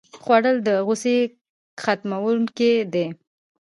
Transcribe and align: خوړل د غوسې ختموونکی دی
خوړل 0.21 0.57
د 0.67 0.69
غوسې 0.85 1.17
ختموونکی 1.83 2.73
دی 2.93 3.07